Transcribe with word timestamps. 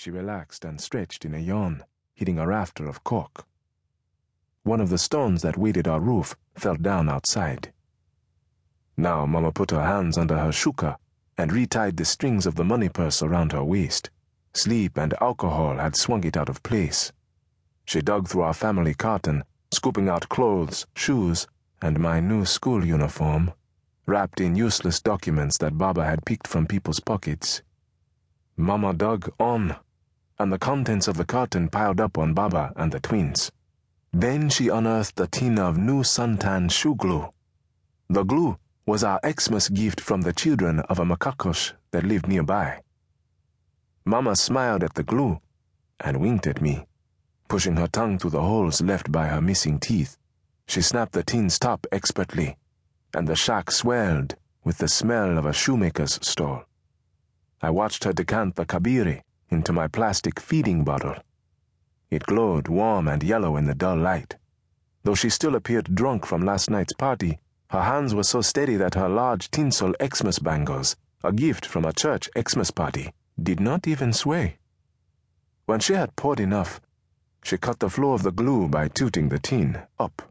She 0.00 0.12
relaxed 0.12 0.64
and 0.64 0.80
stretched 0.80 1.24
in 1.24 1.34
a 1.34 1.40
yawn, 1.40 1.82
hitting 2.14 2.38
a 2.38 2.46
rafter 2.46 2.86
of 2.86 3.02
cork. 3.02 3.44
One 4.62 4.80
of 4.80 4.90
the 4.90 4.96
stones 4.96 5.42
that 5.42 5.58
weighted 5.58 5.88
our 5.88 5.98
roof 5.98 6.36
fell 6.54 6.76
down 6.76 7.08
outside. 7.08 7.72
Now 8.96 9.26
Mama 9.26 9.50
put 9.50 9.72
her 9.72 9.84
hands 9.84 10.16
under 10.16 10.38
her 10.38 10.52
shuka 10.52 10.98
and 11.36 11.50
retied 11.52 11.96
the 11.96 12.04
strings 12.04 12.46
of 12.46 12.54
the 12.54 12.62
money 12.62 12.88
purse 12.88 13.24
around 13.24 13.50
her 13.50 13.64
waist. 13.64 14.10
Sleep 14.54 14.96
and 14.96 15.14
alcohol 15.20 15.78
had 15.78 15.96
swung 15.96 16.22
it 16.22 16.36
out 16.36 16.48
of 16.48 16.62
place. 16.62 17.12
She 17.84 18.00
dug 18.00 18.28
through 18.28 18.42
our 18.42 18.54
family 18.54 18.94
carton, 18.94 19.42
scooping 19.72 20.08
out 20.08 20.28
clothes, 20.28 20.86
shoes, 20.94 21.48
and 21.82 21.98
my 21.98 22.20
new 22.20 22.44
school 22.44 22.86
uniform, 22.86 23.52
wrapped 24.06 24.40
in 24.40 24.54
useless 24.54 25.00
documents 25.00 25.58
that 25.58 25.76
Baba 25.76 26.04
had 26.04 26.24
picked 26.24 26.46
from 26.46 26.68
people's 26.68 27.00
pockets. 27.00 27.62
Mama 28.56 28.94
dug 28.94 29.32
on, 29.40 29.76
and 30.38 30.52
the 30.52 30.58
contents 30.58 31.08
of 31.08 31.16
the 31.16 31.24
carton 31.24 31.68
piled 31.68 32.00
up 32.00 32.18
on 32.18 32.34
Baba 32.34 32.72
and 32.76 32.92
the 32.92 33.00
twins. 33.00 33.50
Then 34.12 34.48
she 34.48 34.68
unearthed 34.68 35.20
a 35.20 35.26
tin 35.26 35.58
of 35.58 35.76
new 35.76 36.02
suntan 36.02 36.70
shoe 36.70 36.94
glue. 36.94 37.28
The 38.08 38.24
glue 38.24 38.58
was 38.86 39.04
our 39.04 39.20
Xmas 39.28 39.68
gift 39.68 40.00
from 40.00 40.22
the 40.22 40.32
children 40.32 40.80
of 40.80 40.98
a 40.98 41.04
Makakosh 41.04 41.72
that 41.90 42.04
lived 42.04 42.28
nearby. 42.28 42.80
Mama 44.04 44.36
smiled 44.36 44.82
at 44.82 44.94
the 44.94 45.02
glue 45.02 45.40
and 46.00 46.20
winked 46.20 46.46
at 46.46 46.62
me 46.62 46.86
pushing 47.48 47.76
her 47.76 47.88
tongue 47.88 48.18
through 48.18 48.30
the 48.30 48.42
holes 48.42 48.80
left 48.82 49.10
by 49.10 49.26
her 49.26 49.40
missing 49.40 49.80
teeth. 49.80 50.18
She 50.66 50.82
snapped 50.82 51.12
the 51.12 51.22
tin's 51.22 51.58
top 51.58 51.86
expertly, 51.90 52.58
and 53.14 53.26
the 53.26 53.34
shack 53.34 53.70
swelled 53.70 54.36
with 54.64 54.78
the 54.78 54.88
smell 54.88 55.38
of 55.38 55.46
a 55.46 55.52
shoemaker's 55.52 56.18
stall. 56.22 56.64
I 57.62 57.70
watched 57.70 58.04
her 58.04 58.12
decant 58.12 58.56
the 58.56 58.66
kabiri 58.66 59.22
into 59.50 59.72
my 59.72 59.88
plastic 59.88 60.40
feeding 60.40 60.84
bottle. 60.84 61.16
It 62.10 62.24
glowed 62.24 62.68
warm 62.68 63.08
and 63.08 63.22
yellow 63.22 63.56
in 63.56 63.66
the 63.66 63.74
dull 63.74 63.96
light. 63.96 64.36
Though 65.04 65.14
she 65.14 65.30
still 65.30 65.54
appeared 65.54 65.94
drunk 65.94 66.26
from 66.26 66.42
last 66.44 66.70
night's 66.70 66.92
party, 66.92 67.38
her 67.70 67.82
hands 67.82 68.14
were 68.14 68.24
so 68.24 68.40
steady 68.40 68.76
that 68.76 68.94
her 68.94 69.08
large 69.08 69.50
tinsel 69.50 69.94
Xmas 70.02 70.38
bangles, 70.38 70.96
a 71.22 71.32
gift 71.32 71.66
from 71.66 71.84
a 71.84 71.92
church 71.92 72.28
Xmas 72.38 72.70
party, 72.70 73.12
did 73.42 73.60
not 73.60 73.86
even 73.86 74.12
sway. 74.12 74.58
When 75.66 75.80
she 75.80 75.92
had 75.92 76.16
poured 76.16 76.40
enough, 76.40 76.80
she 77.42 77.58
cut 77.58 77.78
the 77.78 77.90
flow 77.90 78.12
of 78.12 78.22
the 78.22 78.32
glue 78.32 78.68
by 78.68 78.88
tooting 78.88 79.28
the 79.28 79.38
tin 79.38 79.82
up. 79.98 80.22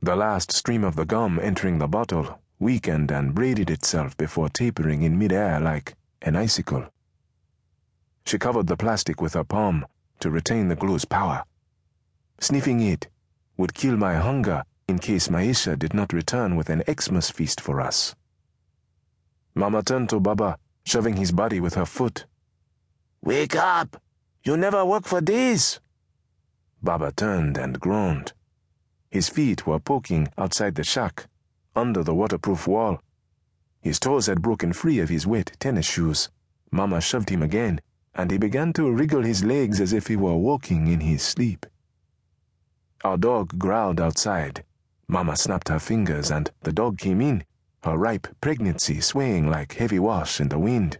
The 0.00 0.14
last 0.14 0.52
stream 0.52 0.84
of 0.84 0.94
the 0.94 1.04
gum 1.04 1.40
entering 1.42 1.78
the 1.78 1.88
bottle 1.88 2.40
weakened 2.60 3.10
and 3.10 3.34
braided 3.34 3.70
itself 3.70 4.16
before 4.16 4.48
tapering 4.48 5.02
in 5.02 5.18
midair 5.18 5.58
like 5.60 5.94
an 6.22 6.36
icicle. 6.36 6.86
She 8.24 8.38
covered 8.38 8.66
the 8.66 8.76
plastic 8.76 9.20
with 9.20 9.34
her 9.34 9.44
palm 9.44 9.86
to 10.20 10.30
retain 10.30 10.68
the 10.68 10.76
glue's 10.76 11.04
power. 11.04 11.44
Sniffing 12.40 12.80
it 12.80 13.08
would 13.56 13.74
kill 13.74 13.96
my 13.96 14.16
hunger 14.16 14.64
in 14.86 14.98
case 14.98 15.28
Maisha 15.28 15.78
did 15.78 15.92
not 15.94 16.12
return 16.12 16.56
with 16.56 16.70
an 16.70 16.82
Xmas 16.88 17.30
feast 17.30 17.60
for 17.60 17.80
us. 17.80 18.14
Mama 19.54 19.82
turned 19.82 20.08
to 20.10 20.20
Baba, 20.20 20.58
shoving 20.84 21.16
his 21.16 21.32
body 21.32 21.60
with 21.60 21.74
her 21.74 21.84
foot. 21.84 22.26
Wake 23.22 23.56
up! 23.56 24.00
You 24.44 24.56
never 24.56 24.84
work 24.84 25.04
for 25.04 25.20
days. 25.20 25.80
Baba 26.82 27.12
turned 27.12 27.58
and 27.58 27.80
groaned. 27.80 28.32
His 29.10 29.28
feet 29.28 29.66
were 29.66 29.80
poking 29.80 30.28
outside 30.38 30.74
the 30.76 30.84
shack, 30.84 31.26
under 31.74 32.02
the 32.02 32.14
waterproof 32.14 32.66
wall. 32.66 33.00
His 33.80 33.98
toes 33.98 34.26
had 34.26 34.42
broken 34.42 34.72
free 34.72 34.98
of 35.00 35.08
his 35.08 35.26
wet 35.26 35.56
tennis 35.58 35.86
shoes. 35.86 36.30
Mama 36.70 37.00
shoved 37.00 37.30
him 37.30 37.42
again, 37.42 37.80
and 38.18 38.32
he 38.32 38.36
began 38.36 38.72
to 38.72 38.90
wriggle 38.90 39.22
his 39.22 39.44
legs 39.44 39.80
as 39.80 39.92
if 39.92 40.08
he 40.08 40.16
were 40.16 40.36
walking 40.36 40.88
in 40.88 40.98
his 40.98 41.22
sleep. 41.22 41.64
Our 43.04 43.16
dog 43.16 43.56
growled 43.60 44.00
outside. 44.00 44.64
Mama 45.06 45.36
snapped 45.36 45.68
her 45.68 45.78
fingers, 45.78 46.32
and 46.32 46.50
the 46.62 46.72
dog 46.72 46.98
came 46.98 47.20
in, 47.20 47.44
her 47.84 47.96
ripe 47.96 48.26
pregnancy 48.40 49.00
swaying 49.00 49.48
like 49.48 49.74
heavy 49.74 50.00
wash 50.00 50.40
in 50.40 50.48
the 50.48 50.58
wind. 50.58 50.98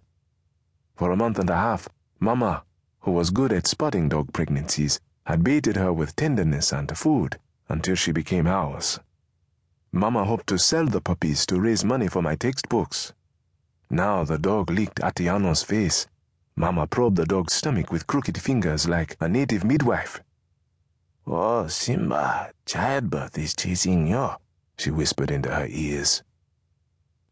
For 0.95 1.11
a 1.11 1.17
month 1.17 1.41
and 1.41 1.51
a 1.51 1.57
half, 1.57 1.89
Mama, 2.21 2.63
who 3.01 3.11
was 3.11 3.31
good 3.31 3.53
at 3.53 3.67
spotting 3.67 4.09
dog 4.09 4.33
pregnancies, 4.33 5.01
had 5.27 5.43
baited 5.43 5.75
her 5.75 5.93
with 5.93 6.15
tenderness 6.15 6.73
and 6.73 6.97
food 6.97 7.37
until 7.69 7.97
she 7.97 8.13
became 8.13 8.47
ours. 8.47 9.01
Mama 9.91 10.25
hoped 10.25 10.47
to 10.47 10.59
sell 10.59 10.87
the 10.87 11.01
puppies 11.01 11.45
to 11.47 11.61
raise 11.61 11.85
money 11.85 12.07
for 12.07 12.23
my 12.23 12.37
textbooks. 12.37 13.13
Now 13.91 14.23
the 14.23 14.39
dog 14.39 14.71
licked 14.71 15.01
Atiano's 15.01 15.65
face. 15.65 16.07
Mama 16.59 16.89
probed 16.89 17.15
the 17.15 17.25
dog's 17.25 17.53
stomach 17.53 17.93
with 17.93 18.09
crooked 18.09 18.37
fingers 18.37 18.89
like 18.89 19.17
a 19.21 19.29
native 19.29 19.63
midwife. 19.63 20.21
Oh, 21.25 21.69
Simba, 21.69 22.51
childbirth 22.67 23.39
is 23.39 23.55
chasing 23.55 24.09
you, 24.09 24.31
she 24.77 24.91
whispered 24.91 25.31
into 25.31 25.55
her 25.55 25.69
ears. 25.71 26.25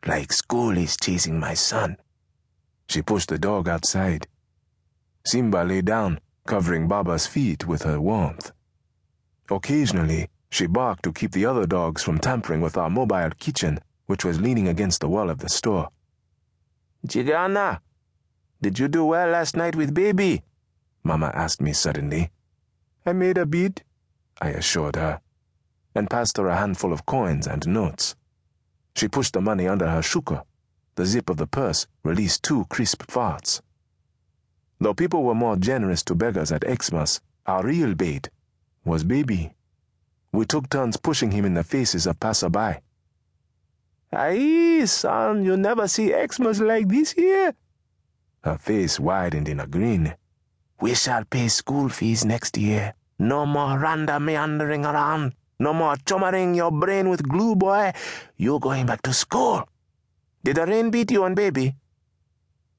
Like 0.06 0.32
school 0.32 0.78
is 0.78 0.96
chasing 0.96 1.40
my 1.40 1.54
son. 1.54 1.96
She 2.88 3.02
pushed 3.02 3.28
the 3.30 3.38
dog 3.38 3.68
outside. 3.68 4.28
Simba 5.26 5.64
lay 5.64 5.82
down 5.82 6.20
covering 6.46 6.86
Baba's 6.86 7.26
feet 7.26 7.66
with 7.66 7.82
her 7.82 8.00
warmth. 8.00 8.52
Occasionally, 9.50 10.28
she 10.50 10.68
barked 10.68 11.02
to 11.02 11.12
keep 11.12 11.32
the 11.32 11.46
other 11.46 11.66
dogs 11.66 12.00
from 12.00 12.18
tampering 12.18 12.60
with 12.60 12.76
our 12.76 12.88
mobile 12.88 13.30
kitchen, 13.40 13.80
which 14.06 14.24
was 14.24 14.40
leaning 14.40 14.68
against 14.68 15.00
the 15.00 15.08
wall 15.08 15.28
of 15.30 15.38
the 15.38 15.48
store. 15.48 15.88
Jigana, 17.04 17.80
did 18.66 18.80
you 18.80 18.88
do 18.88 19.04
well 19.04 19.28
last 19.28 19.56
night 19.56 19.76
with 19.76 19.94
baby? 19.94 20.42
Mama 21.04 21.30
asked 21.32 21.60
me 21.60 21.72
suddenly. 21.72 22.32
I 23.06 23.12
made 23.12 23.38
a 23.38 23.46
bid, 23.46 23.84
I 24.40 24.48
assured 24.48 24.96
her, 24.96 25.20
and 25.94 26.10
passed 26.10 26.36
her 26.36 26.48
a 26.48 26.56
handful 26.56 26.92
of 26.92 27.06
coins 27.06 27.46
and 27.46 27.64
notes. 27.68 28.16
She 28.96 29.06
pushed 29.06 29.34
the 29.34 29.40
money 29.40 29.68
under 29.68 29.88
her 29.88 30.00
shuka. 30.02 30.42
The 30.96 31.06
zip 31.06 31.30
of 31.30 31.36
the 31.36 31.46
purse 31.46 31.86
released 32.02 32.42
two 32.42 32.64
crisp 32.64 33.04
farts. 33.06 33.60
Though 34.80 34.94
people 34.94 35.22
were 35.22 35.36
more 35.36 35.54
generous 35.54 36.02
to 36.02 36.16
beggars 36.16 36.50
at 36.50 36.64
Xmas, 36.68 37.20
our 37.46 37.64
real 37.64 37.94
bait 37.94 38.30
was 38.84 39.04
Baby. 39.04 39.54
We 40.32 40.44
took 40.44 40.68
turns 40.70 40.96
pushing 40.96 41.30
him 41.30 41.44
in 41.44 41.54
the 41.54 41.62
faces 41.62 42.04
of 42.04 42.18
passerby. 42.18 42.80
Aye, 44.12 44.86
son, 44.86 45.44
you 45.44 45.56
never 45.56 45.86
see 45.86 46.12
Xmas 46.12 46.58
like 46.58 46.88
this 46.88 47.12
here. 47.12 47.54
Her 48.46 48.58
face 48.58 49.00
widened 49.00 49.48
in 49.48 49.58
a 49.58 49.66
grin. 49.66 50.14
We 50.80 50.94
shall 50.94 51.24
pay 51.24 51.48
school 51.48 51.88
fees 51.88 52.24
next 52.24 52.56
year. 52.56 52.94
No 53.18 53.44
more 53.44 53.76
random 53.76 54.26
meandering 54.26 54.86
around. 54.86 55.34
No 55.58 55.74
more 55.74 55.96
chummering 55.96 56.54
your 56.54 56.70
brain 56.70 57.08
with 57.08 57.28
glue, 57.28 57.56
boy. 57.56 57.90
You're 58.36 58.60
going 58.60 58.86
back 58.86 59.02
to 59.02 59.12
school. 59.12 59.68
Did 60.44 60.58
the 60.58 60.66
rain 60.66 60.90
beat 60.90 61.10
you 61.10 61.24
on 61.24 61.34
baby? 61.34 61.74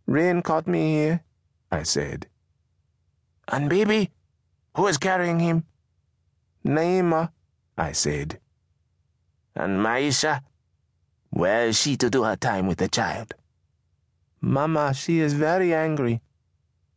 Rain 0.06 0.42
caught 0.42 0.68
me 0.68 1.00
here. 1.00 1.26
I 1.70 1.84
said. 1.84 2.28
And 3.50 3.70
baby? 3.70 4.12
Who 4.78 4.88
is 4.88 4.98
carrying 4.98 5.42
him? 5.42 5.66
Naima, 6.66 7.32
I 7.78 7.92
said. 7.92 8.40
And 9.54 9.82
Maisha? 9.82 10.44
Where 11.32 11.68
is 11.68 11.78
she 11.78 11.98
to 11.98 12.10
do 12.10 12.24
her 12.24 12.38
time 12.38 12.68
with 12.68 12.78
the 12.78 12.88
child? 12.88 13.34
Mama, 14.42 14.94
she 14.94 15.20
is 15.20 15.34
very 15.34 15.74
angry. 15.74 16.22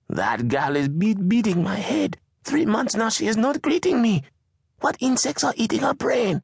That 0.09 0.49
girl 0.49 0.77
is 0.77 0.89
beat 0.89 1.29
beating 1.29 1.63
my 1.63 1.77
head. 1.77 2.17
Three 2.45 2.67
months 2.67 2.97
now 2.97 3.09
she 3.09 3.27
is 3.27 3.37
not 3.37 3.63
greeting 3.63 4.03
me. 4.03 4.25
What 4.81 4.97
insects 5.01 5.45
are 5.45 5.55
eating 5.57 5.81
her 5.81 5.95
brain? 5.95 6.43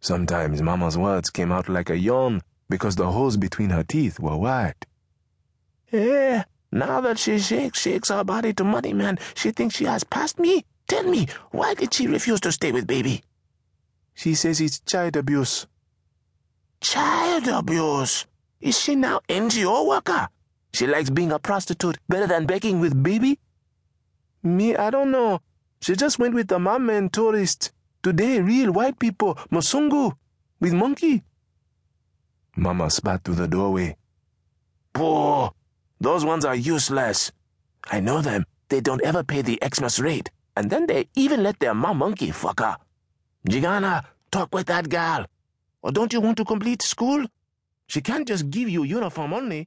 Sometimes 0.00 0.62
Mama's 0.62 0.96
words 0.96 1.28
came 1.28 1.52
out 1.52 1.68
like 1.68 1.90
a 1.90 1.98
yawn 1.98 2.40
because 2.70 2.96
the 2.96 3.10
holes 3.10 3.36
between 3.36 3.70
her 3.70 3.82
teeth 3.82 4.18
were 4.18 4.36
wide. 4.36 4.86
Eh, 5.92 6.42
now 6.72 7.00
that 7.00 7.18
she 7.18 7.38
shakes, 7.38 7.80
shakes 7.80 8.08
her 8.08 8.24
body 8.24 8.52
to 8.54 8.64
money 8.64 8.92
man, 8.92 9.18
she 9.34 9.50
thinks 9.50 9.76
she 9.76 9.84
has 9.84 10.04
passed 10.04 10.38
me. 10.38 10.64
Tell 10.88 11.04
me, 11.04 11.26
why 11.50 11.74
did 11.74 11.92
she 11.92 12.06
refuse 12.06 12.40
to 12.40 12.52
stay 12.52 12.72
with 12.72 12.86
baby? 12.86 13.22
She 14.14 14.34
says 14.34 14.60
it's 14.60 14.80
child 14.80 15.16
abuse. 15.16 15.66
Child 16.80 17.48
abuse? 17.48 18.26
Is 18.60 18.78
she 18.78 18.94
now 18.94 19.20
NGO 19.28 19.86
worker? 19.86 20.28
She 20.74 20.86
likes 20.86 21.10
being 21.10 21.32
a 21.32 21.38
prostitute 21.38 21.96
better 22.08 22.26
than 22.26 22.46
begging 22.46 22.78
with 22.78 23.02
baby? 23.02 23.38
Me, 24.42 24.76
I 24.76 24.90
don't 24.90 25.10
know. 25.10 25.40
She 25.80 25.96
just 25.96 26.18
went 26.18 26.34
with 26.34 26.48
the 26.48 26.58
mom 26.58 26.90
and 26.90 27.12
tourists. 27.12 27.72
Today, 28.02 28.40
real 28.40 28.72
white 28.72 28.98
people, 28.98 29.34
Mosungu, 29.50 30.12
with 30.60 30.74
monkey. 30.74 31.22
Mama 32.56 32.90
spat 32.90 33.24
through 33.24 33.36
the 33.36 33.48
doorway. 33.48 33.96
Poor. 34.92 35.52
Those 36.00 36.24
ones 36.24 36.44
are 36.44 36.54
useless. 36.54 37.32
I 37.90 38.00
know 38.00 38.20
them. 38.20 38.44
They 38.68 38.80
don't 38.80 39.02
ever 39.02 39.22
pay 39.24 39.42
the 39.42 39.58
Xmas 39.62 39.98
rate, 40.00 40.30
and 40.56 40.70
then 40.70 40.86
they 40.86 41.08
even 41.14 41.42
let 41.42 41.58
their 41.60 41.74
mom 41.74 41.98
monkey 41.98 42.30
fuck 42.30 42.60
her. 42.60 42.76
Jigana, 43.48 44.04
talk 44.30 44.54
with 44.54 44.66
that 44.66 44.88
gal. 44.88 45.26
Or 45.82 45.92
don't 45.92 46.12
you 46.12 46.20
want 46.20 46.36
to 46.38 46.44
complete 46.44 46.82
school? 46.82 47.26
She 47.90 48.00
can't 48.00 48.28
just 48.28 48.50
give 48.50 48.68
you 48.68 48.84
uniform 48.84 49.32
only. 49.32 49.66